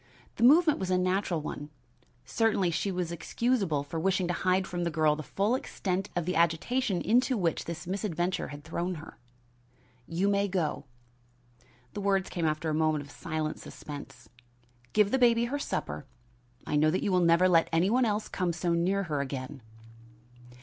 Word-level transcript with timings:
The 0.37 0.43
movement 0.43 0.79
was 0.79 0.89
a 0.89 0.97
natural 0.97 1.41
one. 1.41 1.69
Certainly 2.25 2.71
she 2.71 2.91
was 2.91 3.11
excusable 3.11 3.83
for 3.83 3.99
wishing 3.99 4.27
to 4.29 4.33
hide 4.33 4.65
from 4.65 4.83
the 4.83 4.89
girl 4.89 5.15
the 5.15 5.21
full 5.21 5.53
extent 5.53 6.09
of 6.15 6.25
the 6.25 6.35
agitation 6.35 7.03
into 7.03 7.37
which 7.37 7.65
this 7.65 7.85
misadventure 7.85 8.47
had 8.47 8.63
thrown 8.63 8.95
her. 8.95 9.19
"You 10.07 10.27
may 10.27 10.47
go." 10.47 10.85
The 11.93 12.01
words 12.01 12.31
came 12.31 12.47
after 12.47 12.67
a 12.71 12.73
moment 12.73 13.03
of 13.03 13.11
silent 13.11 13.59
suspense. 13.59 14.27
"Give 14.93 15.11
the 15.11 15.19
baby 15.19 15.45
her 15.45 15.59
supper 15.59 16.07
I 16.65 16.77
know 16.77 16.89
that 16.89 17.03
you 17.03 17.11
will 17.11 17.19
never 17.19 17.47
let 17.47 17.69
any 17.71 17.91
one 17.91 18.03
else 18.05 18.27
come 18.27 18.53
so 18.53 18.73
near 18.73 19.03
her 19.03 19.21
again." 19.21 19.61